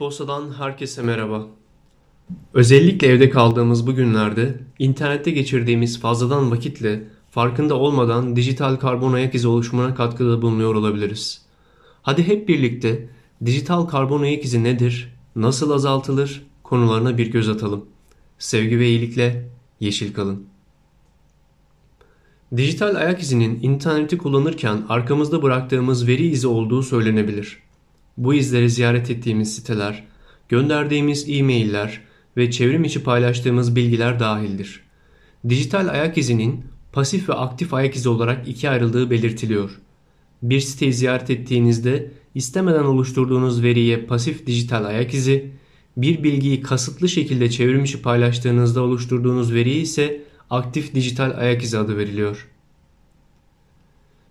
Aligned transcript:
Posta'dan 0.00 0.52
herkese 0.52 1.02
merhaba. 1.02 1.46
Özellikle 2.54 3.06
evde 3.06 3.30
kaldığımız 3.30 3.86
bu 3.86 3.94
günlerde 3.94 4.60
internette 4.78 5.30
geçirdiğimiz 5.30 6.00
fazladan 6.00 6.50
vakitle 6.50 7.08
farkında 7.30 7.74
olmadan 7.74 8.36
dijital 8.36 8.76
karbon 8.76 9.12
ayak 9.12 9.34
izi 9.34 9.48
oluşumuna 9.48 9.94
katkıda 9.94 10.42
bulunuyor 10.42 10.74
olabiliriz. 10.74 11.42
Hadi 12.02 12.26
hep 12.26 12.48
birlikte 12.48 13.08
dijital 13.44 13.86
karbon 13.86 14.22
ayak 14.22 14.44
izi 14.44 14.64
nedir, 14.64 15.14
nasıl 15.36 15.70
azaltılır 15.70 16.42
konularına 16.62 17.18
bir 17.18 17.30
göz 17.30 17.48
atalım. 17.48 17.84
Sevgi 18.38 18.78
ve 18.78 18.88
iyilikle 18.88 19.48
yeşil 19.80 20.14
kalın. 20.14 20.46
Dijital 22.56 22.94
ayak 22.94 23.20
izinin 23.20 23.62
interneti 23.62 24.18
kullanırken 24.18 24.82
arkamızda 24.88 25.42
bıraktığımız 25.42 26.08
veri 26.08 26.26
izi 26.26 26.48
olduğu 26.48 26.82
söylenebilir. 26.82 27.69
Bu 28.20 28.34
izleri 28.34 28.70
ziyaret 28.70 29.10
ettiğimiz 29.10 29.54
siteler, 29.54 30.04
gönderdiğimiz 30.48 31.24
e-mailler 31.28 32.00
ve 32.36 32.50
çevrim 32.50 32.84
içi 32.84 33.02
paylaştığımız 33.02 33.76
bilgiler 33.76 34.20
dahildir. 34.20 34.82
Dijital 35.48 35.88
ayak 35.88 36.18
izinin 36.18 36.64
pasif 36.92 37.28
ve 37.28 37.34
aktif 37.34 37.74
ayak 37.74 37.94
izi 37.94 38.08
olarak 38.08 38.48
ikiye 38.48 38.72
ayrıldığı 38.72 39.10
belirtiliyor. 39.10 39.80
Bir 40.42 40.60
siteyi 40.60 40.92
ziyaret 40.92 41.30
ettiğinizde 41.30 42.10
istemeden 42.34 42.84
oluşturduğunuz 42.84 43.62
veriye 43.62 44.00
pasif 44.06 44.46
dijital 44.46 44.84
ayak 44.84 45.14
izi, 45.14 45.52
bir 45.96 46.22
bilgiyi 46.22 46.62
kasıtlı 46.62 47.08
şekilde 47.08 47.50
çevrim 47.50 47.84
içi 47.84 48.02
paylaştığınızda 48.02 48.82
oluşturduğunuz 48.82 49.54
veriye 49.54 49.76
ise 49.80 50.22
aktif 50.50 50.94
dijital 50.94 51.38
ayak 51.38 51.62
izi 51.62 51.78
adı 51.78 51.96
veriliyor. 51.96 52.48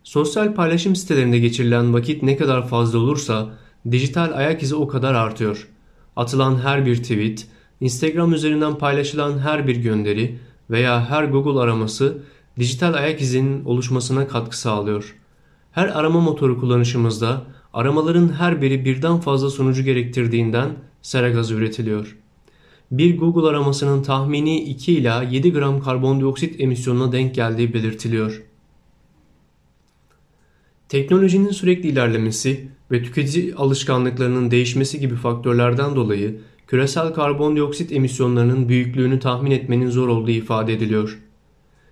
Sosyal 0.03 0.53
paylaşım 0.53 0.95
sitelerinde 0.95 1.39
geçirilen 1.39 1.93
vakit 1.93 2.23
ne 2.23 2.37
kadar 2.37 2.67
fazla 2.67 2.99
olursa 2.99 3.57
dijital 3.91 4.31
ayak 4.37 4.63
izi 4.63 4.75
o 4.75 4.87
kadar 4.87 5.13
artıyor. 5.13 5.67
Atılan 6.15 6.59
her 6.59 6.85
bir 6.85 6.95
tweet, 6.95 7.47
Instagram 7.81 8.33
üzerinden 8.33 8.75
paylaşılan 8.75 9.39
her 9.39 9.67
bir 9.67 9.75
gönderi 9.75 10.39
veya 10.69 11.09
her 11.09 11.23
Google 11.23 11.59
araması 11.59 12.17
dijital 12.59 12.93
ayak 12.93 13.21
izinin 13.21 13.65
oluşmasına 13.65 14.27
katkı 14.27 14.59
sağlıyor. 14.59 15.15
Her 15.71 15.87
arama 15.87 16.21
motoru 16.21 16.59
kullanışımızda 16.59 17.41
aramaların 17.73 18.33
her 18.33 18.61
biri 18.61 18.85
birden 18.85 19.19
fazla 19.19 19.49
sonucu 19.49 19.83
gerektirdiğinden 19.83 20.69
sera 21.01 21.29
gazı 21.29 21.53
üretiliyor. 21.53 22.17
Bir 22.91 23.17
Google 23.17 23.49
aramasının 23.49 24.03
tahmini 24.03 24.61
2 24.61 24.93
ila 24.93 25.23
7 25.23 25.53
gram 25.53 25.81
karbondioksit 25.81 26.61
emisyonuna 26.61 27.11
denk 27.11 27.35
geldiği 27.35 27.73
belirtiliyor. 27.73 28.43
Teknolojinin 30.89 31.51
sürekli 31.51 31.89
ilerlemesi 31.89 32.69
ve 32.91 33.03
tüketici 33.03 33.55
alışkanlıklarının 33.55 34.51
değişmesi 34.51 34.99
gibi 34.99 35.15
faktörlerden 35.15 35.95
dolayı 35.95 36.39
küresel 36.67 37.13
karbondioksit 37.13 37.91
emisyonlarının 37.91 38.69
büyüklüğünü 38.69 39.19
tahmin 39.19 39.51
etmenin 39.51 39.89
zor 39.89 40.07
olduğu 40.07 40.31
ifade 40.31 40.73
ediliyor. 40.73 41.19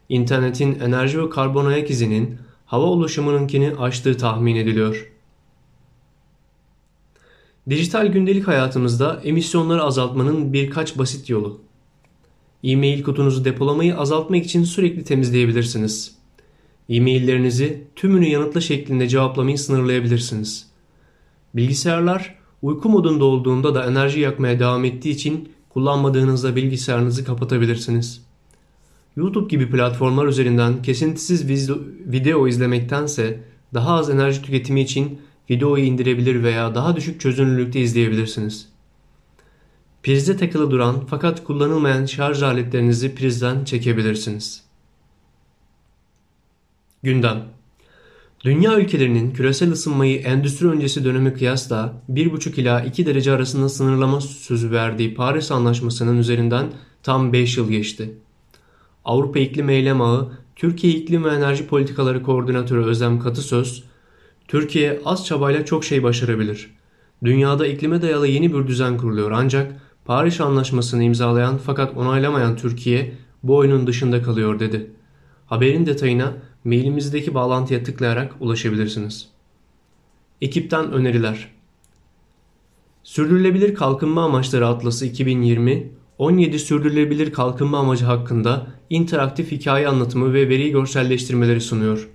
İnternetin 0.09 0.80
enerji 0.80 1.22
ve 1.22 1.30
karbon 1.30 1.66
ayak 1.66 1.90
izinin 1.90 2.38
hava 2.66 2.86
ulaşımınınkini 2.86 3.73
aştığı 3.80 4.18
tahmin 4.18 4.56
ediliyor. 4.56 5.12
Dijital 7.70 8.08
gündelik 8.08 8.48
hayatımızda 8.48 9.22
emisyonları 9.23 9.84
azaltmanın 9.84 10.53
birkaç 10.53 10.98
basit 10.98 11.30
yolu. 11.30 11.62
E-mail 12.64 13.03
kutunuzu 13.03 13.45
depolamayı 13.45 13.98
azaltmak 13.98 14.45
için 14.45 14.64
sürekli 14.64 15.03
temizleyebilirsiniz. 15.03 16.18
E-maillerinizi 16.90 17.84
tümünü 17.95 18.28
yanıtla 18.28 18.62
şeklinde 18.62 19.08
cevaplamayı 19.08 19.58
sınırlayabilirsiniz. 19.58 20.68
Bilgisayarlar 21.57 22.35
uyku 22.62 22.90
modunda 22.90 23.25
olduğunda 23.25 23.75
da 23.75 23.85
enerji 23.85 24.19
yakmaya 24.19 24.59
devam 24.59 24.85
ettiği 24.85 25.09
için 25.09 25.50
kullanmadığınızda 25.69 26.56
bilgisayarınızı 26.56 27.25
kapatabilirsiniz. 27.25 28.25
YouTube 29.16 29.47
gibi 29.47 29.69
platformlar 29.69 30.25
üzerinden 30.25 30.81
kesintisiz 30.81 31.47
video 32.06 32.47
izlemektense 32.47 33.44
daha 33.73 33.94
az 33.94 34.09
enerji 34.09 34.41
tüketimi 34.41 34.81
için 34.81 35.22
videoyu 35.50 35.84
indirebilir 35.84 36.44
veya 36.44 36.75
daha 36.75 36.96
düşük 36.96 37.22
çözünürlükte 37.22 37.79
izleyebilirsiniz. 37.79 38.69
Prizde 40.03 40.38
takılı 40.38 40.72
duran 40.72 41.06
fakat 41.09 41.44
kullanılmayan 41.44 42.06
şarj 42.06 42.44
aletlerinizi 42.44 43.16
prizden 43.16 43.66
çekebilirsiniz. 43.66 44.63
Gündem 47.03 47.56
Dünya 48.44 48.80
ülkelerinin 48.80 49.31
küresel 49.31 49.72
ısınmayı 49.72 50.20
endüstri 50.20 50.68
öncesi 50.68 51.06
döneme 51.06 51.34
kıyasla 51.34 51.94
1,5 52.09 52.62
ila 52.62 52.81
2 52.81 53.06
derece 53.06 53.31
arasında 53.31 53.70
sınırlama 53.70 54.22
sözü 54.22 54.72
verdiği 54.72 55.14
Paris 55.14 55.52
Anlaşması'nın 55.52 56.18
üzerinden 56.18 56.68
tam 57.03 57.34
5 57.34 57.58
yıl 57.58 57.70
geçti. 57.70 58.18
Avrupa 59.06 59.40
İklim 59.40 59.70
Eylem 59.70 60.02
Ağı, 60.02 60.31
Türkiye 60.56 60.94
İklim 60.94 61.24
ve 61.24 61.30
Enerji 61.30 61.68
Politikaları 61.68 62.24
Koordinatörü 62.24 62.84
Özlem 62.84 63.20
Katısöz, 63.20 63.84
Türkiye 64.47 65.02
az 65.06 65.26
çabayla 65.26 65.66
çok 65.66 65.86
şey 65.86 66.03
başarabilir. 66.03 66.70
Dünyada 67.24 67.68
iklime 67.68 68.02
dayalı 68.02 68.28
yeni 68.28 68.53
bir 68.53 68.68
düzen 68.68 68.97
kuruluyor 68.97 69.31
ancak 69.31 69.81
Paris 70.06 70.42
Anlaşması'nı 70.42 71.03
imzalayan 71.03 71.58
fakat 71.66 71.97
onaylamayan 71.97 72.56
Türkiye 72.56 73.14
bu 73.44 73.56
oyunun 73.56 73.88
dışında 73.88 74.22
kalıyor 74.22 74.59
dedi. 74.59 74.92
Haberin 75.47 75.85
detayına 75.85 76.34
mailimizdeki 76.63 77.34
bağlantıya 77.34 77.84
tıklayarak 77.84 78.35
ulaşabilirsiniz. 78.40 79.30
Ekipten 80.41 80.91
öneriler 80.91 81.52
Sürdürülebilir 83.03 83.75
Kalkınma 83.75 84.24
Amaçları 84.24 84.68
Atlası 84.68 85.06
2020 85.06 85.91
17 86.18 86.59
sürdürülebilir 86.59 87.34
kalkınma 87.34 87.80
amacı 87.80 88.06
hakkında 88.06 88.68
interaktif 88.90 89.52
hikaye 89.52 89.88
anlatımı 89.88 90.34
ve 90.34 90.50
veri 90.50 90.72
görselleştirmeleri 90.72 91.62
sunuyor. 91.62 92.09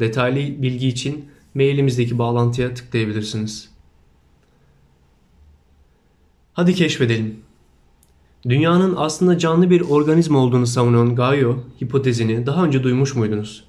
Detaylı 0.00 0.62
bilgi 0.62 0.88
için 0.88 1.28
mailimizdeki 1.54 2.18
bağlantıya 2.18 2.74
tıklayabilirsiniz. 2.74 3.70
Hadi 6.52 6.74
keşfedelim. 6.74 7.45
Dünyanın 8.48 8.94
aslında 8.96 9.38
canlı 9.38 9.70
bir 9.70 9.80
organizma 9.80 10.38
olduğunu 10.38 10.66
savunan 10.66 11.14
Gaio 11.14 11.58
hipotezini 11.82 12.46
daha 12.46 12.64
önce 12.64 12.82
duymuş 12.82 13.14
muydunuz? 13.14 13.64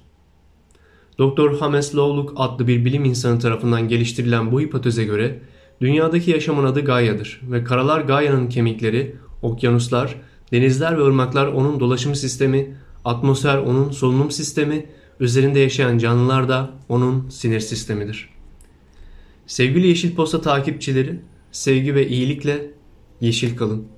Dr. 1.18 1.58
James 1.58 1.94
Lovelock 1.94 2.32
adlı 2.36 2.66
bir 2.66 2.84
bilim 2.84 3.04
insanı 3.04 3.38
tarafından 3.38 3.88
geliştirilen 3.88 4.52
bu 4.52 4.60
hipoteze 4.60 5.04
göre 5.04 5.40
dünyadaki 5.80 6.30
yaşamın 6.30 6.64
adı 6.64 6.80
Gaia'dır 6.80 7.40
ve 7.50 7.64
karalar 7.64 8.00
Gaia'nın 8.00 8.48
kemikleri, 8.48 9.16
okyanuslar, 9.42 10.14
denizler 10.52 10.98
ve 10.98 11.02
ırmaklar 11.02 11.46
onun 11.46 11.80
dolaşım 11.80 12.14
sistemi, 12.14 12.76
atmosfer 13.04 13.58
onun 13.58 13.90
solunum 13.90 14.30
sistemi, 14.30 14.86
üzerinde 15.20 15.58
yaşayan 15.58 15.98
canlılar 15.98 16.48
da 16.48 16.70
onun 16.88 17.28
sinir 17.28 17.60
sistemidir. 17.60 18.28
Sevgili 19.46 19.86
Yeşil 19.86 20.14
Posta 20.14 20.40
takipçileri, 20.40 21.20
sevgi 21.52 21.94
ve 21.94 22.08
iyilikle 22.08 22.70
yeşil 23.20 23.56
kalın. 23.56 23.97